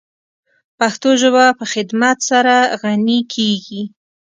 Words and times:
پښتو 0.79 1.09
ژبه 1.21 1.45
په 1.59 1.65
خدمت 1.73 2.17
سره 2.29 2.55
غَنِی 2.81 3.19
کیږی. 3.33 3.83